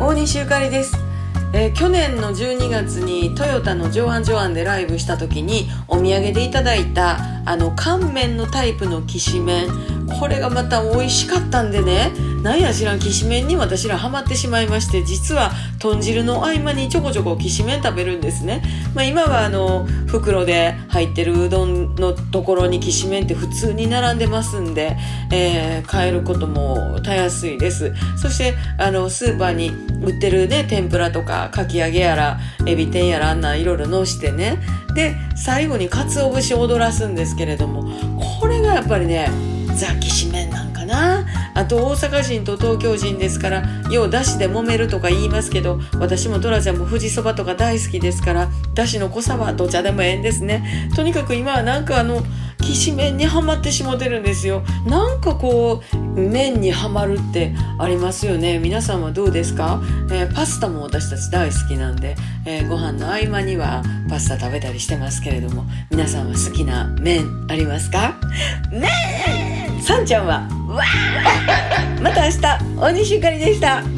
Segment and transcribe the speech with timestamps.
[0.00, 0.96] 大西ゆかりです、
[1.52, 9.98] えー去年の12月にトヨタの上腕上腕でライブした時にお土産でいただいたあの乾麺のタイプのきしめん。
[10.20, 12.12] これがまた美味しかったんでね
[12.42, 15.50] なんや知らんきしめんに私らハマってしまいまして実は
[15.80, 18.62] 豚汁の合間にちょこちょこきしめん食べるんですね、
[18.94, 24.96] まあ、今はあの袋で入ってるうどんのところにきしめんって普通に並んでますんで、
[25.32, 27.92] えー買えることもたやすいです。
[28.16, 29.70] そしてあのスーパーに
[30.02, 34.58] 売ってるね天ぷらとかかき揚げやらエビ天やらあんなんいろいろのしてね。
[34.94, 37.84] で最後に鰹節を踊らすんですけれども
[38.40, 39.30] これがやっぱりね
[39.74, 41.24] ザ・きしめんなんかな。
[41.58, 50.88] あと大阪人と東京人ですからようだしで揉めるとか言いますけど私もトラちゃんも富士そばとか大好きですからだしの濃さはどちらでもええんですね。
[50.94, 52.22] とにかく今はなんかあの
[52.60, 54.62] きしめんにはまってしもてるんですよ。
[54.86, 58.60] なんかこう麺にはまるってありますよね。
[58.60, 62.14] 皆さんはどうですか、えーパスタも私たち大好きなんで、
[62.46, 68.14] えーご飯の合間にはパスタ食べたりしてますけれども皆さんは好きな麺ありますか？
[68.70, 68.88] ね
[69.78, 70.57] えさんちゃんは？
[72.02, 72.40] また明日
[72.80, 73.97] 大西ゆかりでした。